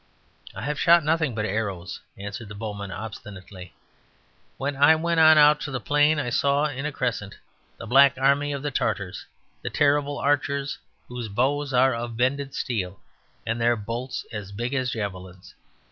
[0.55, 3.75] "I have shot nothing but arrows," answered the bowman obstinately.
[4.57, 7.37] "When I went out on to the plain I saw in a crescent
[7.77, 9.27] the black army of the Tartars,
[9.61, 12.99] the terrible archers whose bows are of bended steel,
[13.45, 15.53] and their bolts as big as javelins.